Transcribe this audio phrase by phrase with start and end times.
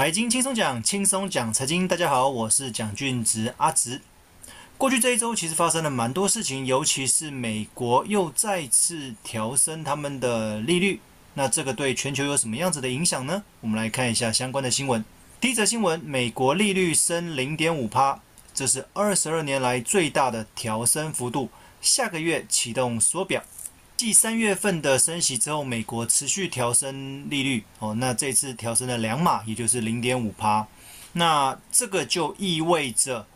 [0.00, 1.86] 财经轻松讲，轻松讲财经。
[1.86, 4.00] 大家好，我是蒋俊植阿植。
[4.78, 11.02] 过去这一周其实发生了蛮多事情，尤其是美国又再次调升他们的利率。
[11.34, 13.42] 那这个对全球有什么样子的影响呢？
[13.60, 15.04] 我们来看一下相关的新闻。
[15.38, 18.22] 第一则新闻：美国利率升零点五趴，
[18.54, 21.50] 这是二十二年来最大的调升幅度。
[21.82, 23.44] 下个月启动缩表。
[24.00, 30.66] 继三月份的升息之后，美国持续调升利率哦，那这次调升了两码，也就是零点五趴。
[31.12, 33.26] 那这个就意味着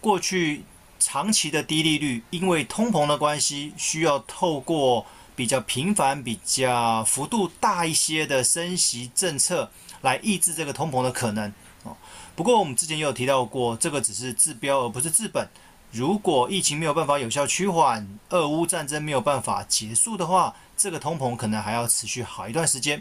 [0.00, 0.62] 过去
[1.00, 5.04] 长期的低利率，因为通膨的关系，需要透过
[5.34, 9.68] 比较频繁、比较幅度大一些的升息政策
[10.02, 11.96] 来抑制这个通膨的可能哦。
[12.36, 15.48] 不过我们之前也有提到过，这个只是治标而不是治本。
[15.94, 23.00] 如果疫情没有办法有效趋缓，俄乌战争没有办法结束的话，这个通膨可能还要持续好一段时间。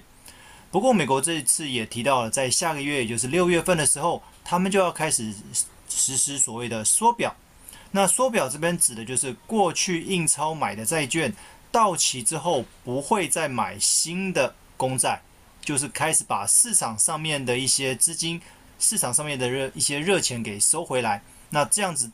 [0.70, 5.34] 不过，美国这一次也提到了，在下个月，也就是六月份的时候，他们就要开始
[5.90, 7.36] 实施所谓的缩表。
[7.90, 11.34] 那缩表这边指的就是过去印钞买的债券
[11.72, 15.20] 到期之后，不会再买新的公债，
[15.62, 18.40] 就是开始把市场上面的一些资金、
[18.78, 21.24] 市场上面的热一些热钱给收回来。
[21.50, 22.12] 那这样子。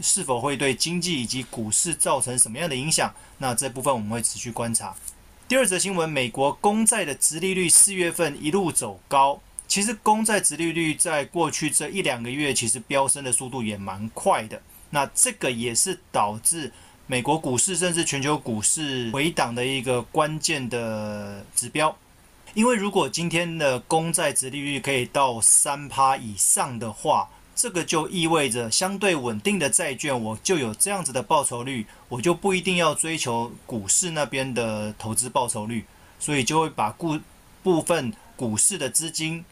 [0.00, 3.12] 是否会对经济以及股市造成什么样的影响？
[3.38, 4.94] 那这部分我们会持续观察。
[5.46, 9.40] 第二则新闻，美国公债的殖利率四月份一路走高。
[9.66, 14.60] 其实公债殖利率在过去这一两个月，其实飙升的速度也蛮快的。
[14.90, 16.72] 那这个也是导致
[17.06, 21.94] 美国股市甚至全球股市回档的一个关键的指标。
[22.54, 35.84] 因为如果今天的公债殖利率可以到三趴以上的话，这个就意味着相对稳定的债券，我就有这样子的报酬率，我就不一定要追求股市那边的投资报酬率，
[36.20, 37.18] 所以就会把部
[37.64, 39.44] 部分股市的资金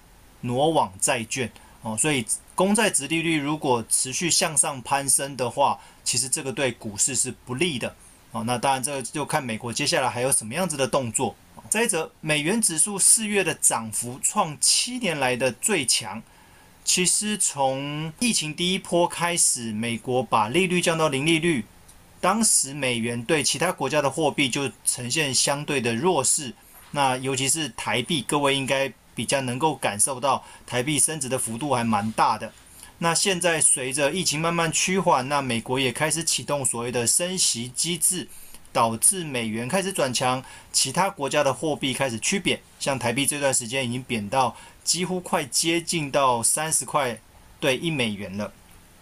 [0.43, 1.51] 挪往债券
[1.83, 1.97] 哦。
[1.99, 7.93] 所以公债殖利率如果持续向上攀升的话，其实这个对股市是不利的
[8.31, 8.45] 哦。
[8.45, 11.35] 那当然，这个就看美国接下来还有什么样子的动作。
[11.69, 16.23] 再者，美元指数四月的涨幅创七年来的最强。
[16.87, 21.65] 其实从疫情第一波开始，美国把利率降到零利率，
[22.21, 26.55] 当时美元对其他国家的货币就呈现相对的弱势。
[26.93, 32.51] 那尤其是台币，各位应该比较能够感受到台币升值的幅度还蛮大的。
[32.99, 38.29] 那现在随着疫情慢慢趋缓，那美国也开始启动所谓的升息机制，
[38.73, 40.43] 导致美元开始转强，
[40.73, 44.57] 其他国家的货币开始趋贬，像台币这段时间已经贬到。
[44.87, 47.19] 几乎快接近到三十块
[47.59, 48.53] 对一美元了。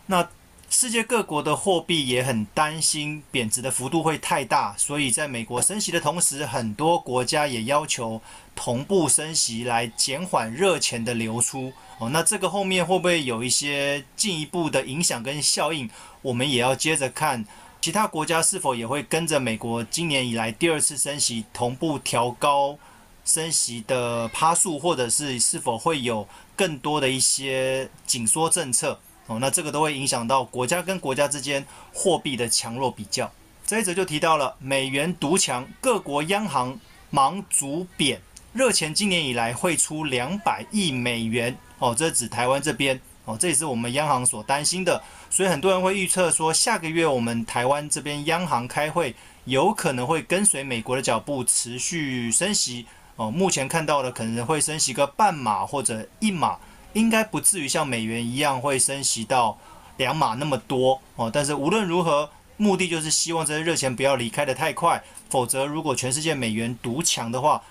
[0.06, 0.28] 那
[0.70, 8.20] 世界各国的货币也很担心贬值的幅度会太大，所以在美国升息的同时，很多国家也要求
[8.56, 11.72] 同步升息来减缓热钱的流出。
[11.98, 15.88] 哦，那这个后面会不会有一些进一步的影响跟效应？
[16.22, 17.44] 我们也要接着看
[17.80, 22.76] 其他国家是否也会跟着美国今年以来第二次升息同步调高。
[23.24, 33.30] 升息的趴数，或者是是否会有更多的一些紧缩政策哦，那这个都会影响到国家跟国家之间货币的强弱比较。
[33.66, 38.20] 这一则就提到了美元独强，各国央行忙逐贬，
[38.52, 45.02] 热钱今年以来汇出两百亿美元哦，这指台湾这边哦，这也是我们央行所担心的。
[45.30, 52.84] 所以很多人会预测说，下个月我们台湾这边央行开会，有可能会跟随美国的脚步持续升息。
[53.16, 56.58] 哦，目前看到的可能会升息个半码或者一码，
[56.94, 59.56] 应该不至于像美元一样会升息到
[59.98, 61.30] 两码那么多哦。
[61.32, 67.62] 但是无论如何，目的就是希望这些热钱不要离开得太快，否则如果全世界美元独强的话，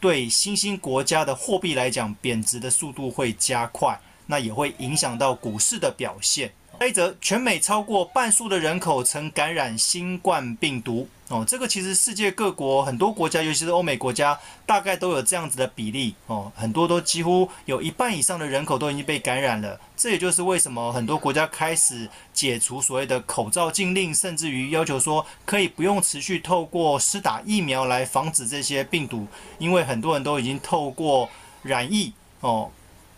[0.00, 6.52] 对新兴国家的货币来讲，贬值的速度会加快，那也会影响到股市的表现。
[6.80, 11.08] 再则，全美超过半数的人口曾感染新冠病毒。
[11.28, 16.14] 哦，这个其实世界各国很多国家，尤其是欧美国家，大概都有这样子的比例。
[16.26, 19.78] 哦，很多都几乎有一半以上的人口都已经被感染了。
[19.96, 31.28] 这也就是为什么很多国家开始解除所谓的口罩禁令，甚至于要求说可以不用持续透过施打疫苗来防止这些病毒，因为很多人都已经透过
[31.62, 32.12] 染疫。
[32.40, 32.68] 哦，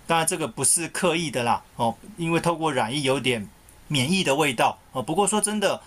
[0.07, 3.49] 当然这个不是刻意的啦哦，因为透过染疫有点。
[3.87, 5.79] 免疫的味道啊，不过说真的，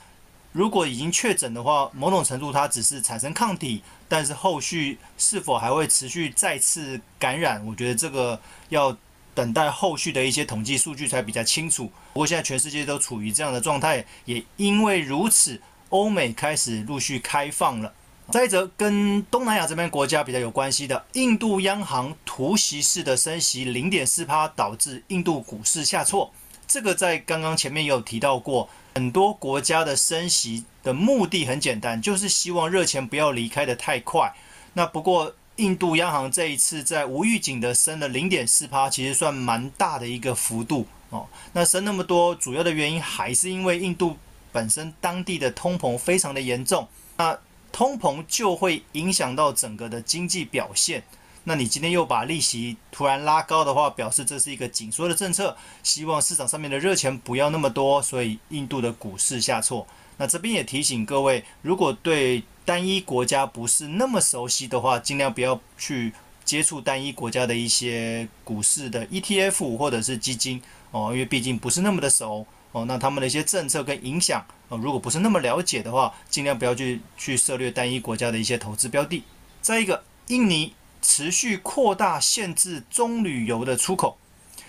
[0.52, 8.96] 如果已经确诊的话，某种程度它只是产生抗体，但是后续是否还会持续再次感染，我觉得这个要
[9.34, 11.92] 等待后续的一些统计数据才比较清楚。
[12.14, 15.60] 不过现在全世界都处于这样的状态，也因为如此，
[15.90, 17.92] 欧美开始陆续开放了。
[18.32, 26.32] 再一则跟东南亚这边国家比较有关系的，印度央行突袭式的升息零点四趴，导致印度股市下挫。
[26.68, 34.34] 这个在刚刚前面也有提到过，很多国家的升息的目的很简单，就是希望热钱不要离开得太快。
[34.74, 41.26] 那不过印度央行这一次在无预警的升了零点四趴，其实算蛮大的一个幅度哦。
[41.54, 44.18] 那升那么多，主要的原因还是因为印度
[44.52, 46.86] 本身当地的通膨非常的严重。
[47.16, 47.40] 那
[47.72, 51.04] 通膨就会影响到整个的经济表现。
[51.44, 59.88] 那你今天又把利息突然拉高的话，表示这是一个紧缩的政策，希望市场上面的热钱不要那么多，所以印度的股市下挫。
[60.18, 66.12] 那这边也提醒各位，如果对单一国家不是那么熟悉的话，尽量不要去
[66.44, 70.62] 接触单一国家的一些股市的 ETF 或者是基金
[70.92, 72.86] 哦，因为毕竟不是那么的熟哦。
[72.86, 74.46] 那他们的一些政策跟影响。
[74.70, 79.24] 如果不是那么了解的话，尽量不要去去涉猎单一国家的一些投资标的。
[79.62, 84.18] 再一个，印尼持续扩大限制棕榈油的出口。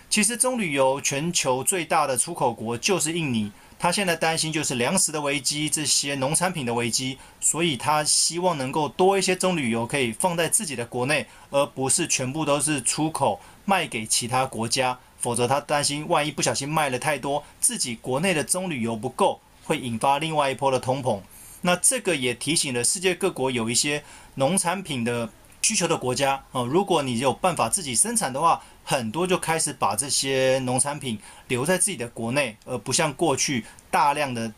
[0.09, 14.99] 其实棕榈油全球最大的出口国就是印尼，他现在担心就是粮食的危机，这些农产品的危机，所以他希望能够多一些棕榈油可以放在自己的国内，而不是全部都是出口卖给其他国家。
[15.19, 19.41] 否则他担心万一不小心卖了太多，自己国内的棕榈油不够。
[19.65, 21.21] 会引发另外一波的通膨，
[21.61, 24.03] 那这个也提醒了世界各国有一些
[24.37, 25.29] 农产品的
[25.61, 31.19] 需求的国家啊，如果你有办法自己生产的话，很多就开始把这些农产品
[31.49, 34.51] 留在自己的国内，而不像过去大量的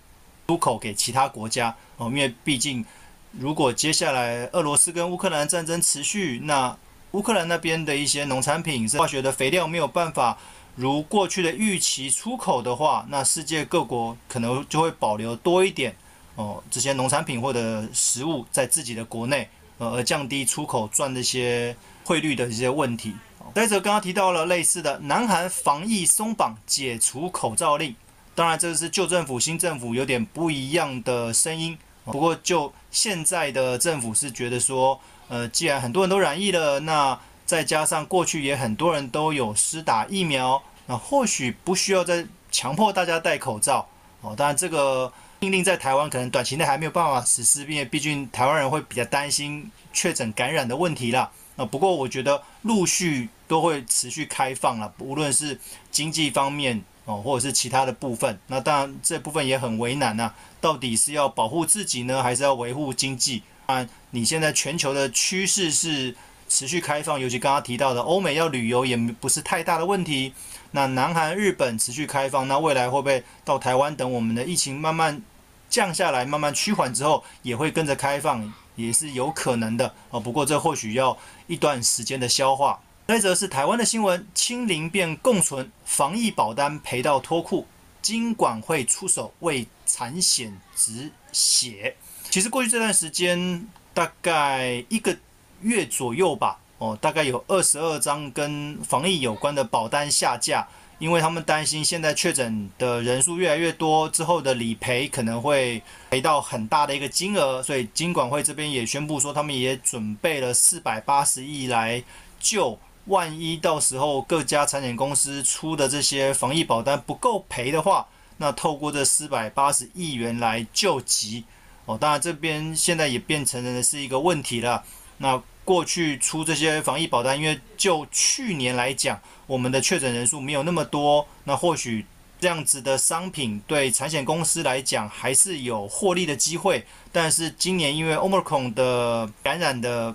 [0.47, 2.85] 出口给其他国家哦，因为毕竟
[3.33, 6.77] 如果接下来俄罗斯跟乌克兰战争持续，那
[7.13, 10.39] 乌克兰那边的一些农产品化学的肥料没有办法。
[10.77, 15.95] 如过去的预期出口的话，那世界各国可能就会保留多一点
[16.37, 19.47] 哦，这些农产品或者食物在自己的国内，
[19.79, 23.13] 呃，而降低出口赚这些汇率的一些问题。
[23.53, 27.95] 再者，刚刚提到了类似的，南韩防疫松绑，解除口罩令。
[28.37, 31.77] 当然，这个是旧政府、新政府有点不一样的声音。
[32.11, 43.89] 不过，就现在的政府是觉得说，呃，既然很多人都染疫了，那再加上过去也很多人都有施打疫苗，那或许不需要再强迫大家戴口罩
[44.21, 44.35] 哦。
[44.37, 51.31] 当然，这个命令在台湾可能短期内还没有办法实施，因为毕竟台湾人会比较担心确诊感染的问题啦。
[51.57, 55.59] 那不过我觉得陆续都会持续开放了，无论是
[55.91, 58.39] 经济方面哦，或者是其他的部分。
[58.47, 63.43] 那当然这部分也很为难呐，到底是要保护自己呢，还是要维护经济？
[63.67, 66.15] 啊，你现在全球的趋势是。
[66.53, 70.35] 持续开放，尤其刚刚提到的欧美要旅游也不是太大的问题。
[70.73, 73.95] 那南韩、日本持续开放，那未来会不会到台湾？
[73.95, 75.23] 等我们的疫情慢慢
[75.69, 80.19] 降下来、慢慢趋缓之后，也会跟着开放，也是有可能的啊。
[80.19, 81.17] 不过这或许要
[81.47, 82.81] 一段时间的消化。
[83.11, 87.67] 再则是台湾的新闻：清零变共存，防疫保单赔到脱裤，
[88.01, 91.97] 金管会出手为产险止血。
[92.31, 95.17] 其实过去这段时间大概一个。
[95.63, 100.67] 月左右吧，哦，大概有二十二张跟防疫有关的保单下架，
[100.99, 112.03] 因为他们担心现在确诊的人数越来越多，之后的理赔可能会赔到很大的一个金额，所以金管会这边也宣布说，他们也准备了四百八十亿来
[112.39, 112.79] 救，
[113.11, 121.45] 万一到时候各家产险公司出的这些防疫保单不够赔的话，那透过这四百八十亿元来救急，
[121.85, 124.83] 哦，当然这边现在也变成了是一个问题了，
[125.19, 125.43] 那。
[125.63, 132.05] 过去出这些防疫保单，因为就去年来讲，我们的确诊人数没有那么多，那或许
[132.41, 136.85] 这样子的商品对产险公司来讲还是有获利的机会。
[137.13, 140.13] 但是今年因为 Omicron 的感染的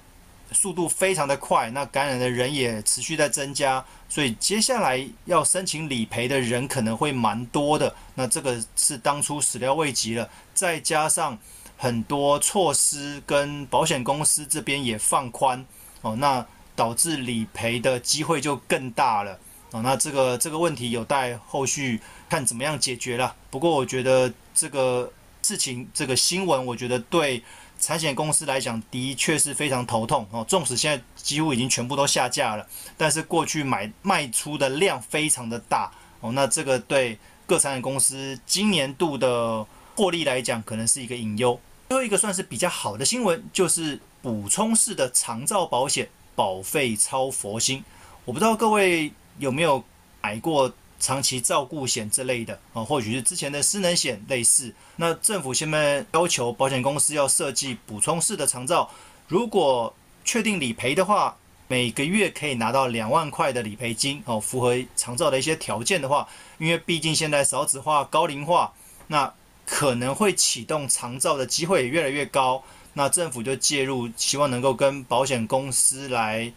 [0.52, 7.96] 速度非常的快，那感染的人也持续在增加，所以接下来要申请理赔的人可能会蛮多的。
[8.16, 11.38] 那这个是当初始料未及了，再加上。
[11.78, 15.64] 很多措施跟保险公司这边也放宽
[16.04, 19.38] 哦，那导致理赔的机会就更大了
[19.72, 19.82] 哦。
[19.82, 22.00] 那这个这个问题有待后续
[22.30, 23.36] 看怎么样解决了。
[23.52, 25.12] 不过我觉得这个
[25.42, 27.44] 事情这个新闻，我觉得对
[27.80, 30.44] 产险公司来讲的确是非常头痛哦。
[30.48, 32.68] 纵使现在几乎已经全部都下架了，
[32.98, 36.32] 但是过去买卖出的量非常的大哦。
[36.34, 39.66] 那这个对各产险公司今年度的。
[39.98, 41.58] 获利来讲，可能是一个隐忧。
[41.88, 47.82] 最后一个算是比较好的新闻，就是补充式的长照保险保费超佛心。
[48.26, 49.82] 我不知道各位有没有
[50.22, 54.74] 买过长期照顾险之类的啊，或许是之前的失能险类似。
[54.96, 58.90] 那政府现在要求保险公司要设计补充式的长照，
[59.28, 61.38] 如果确定理赔的话，
[61.68, 68.74] 每个月可以拿到两万块的理赔金哦，符合长照的一些条件的话，因为毕竟现在少子化、高龄化，
[69.08, 69.34] 那
[69.66, 72.64] 可能会启动长照的机会也越来越高。
[72.94, 76.54] 那政府就介入，希望能够跟保险公司来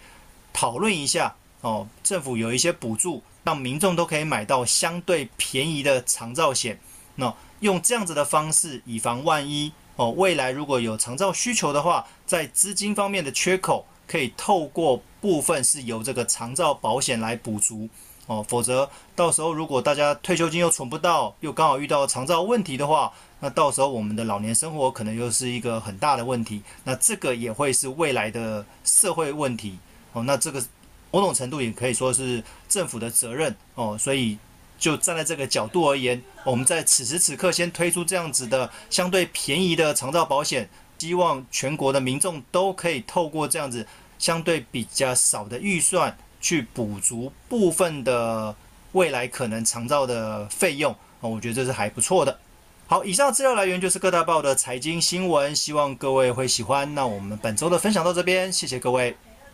[0.53, 3.23] 讨论一下哦，政府有一些补助。
[3.49, 6.79] 让民众都可以买到相对便宜的长照险，
[7.15, 17.89] 那用这样子的方式，以防万一哦，未来如果有长照需求的话，在资金方面的缺口，可以透过部分是由这个长照保险来补足。
[18.27, 29.79] 哦，否则到时候如果大家退休金又存不到，又刚好遇到长照问题的话，那到时候我们的老年生活可能又是一个很大的问题，那这个也会是未来的社会问题。
[30.13, 30.63] 哦，那这个。
[31.11, 34.37] 某种程度也可以说是政府的责任哦，所以
[34.79, 43.87] 就站在这个角度而言，我们在此时此刻先推出这样子的相对便宜的长照保险，希望全国的民众都可以透过这样子
[44.19, 48.55] 相对比较少的预算去补足部分的
[48.93, 52.39] 未来可能长照的费用哦，我觉得这是还不错的。
[52.87, 56.95] 好，以上资料来源就是各大报的财经新闻，希望各位会喜欢。
[56.95, 59.15] 那我们本周的分享到这边，谢谢各位。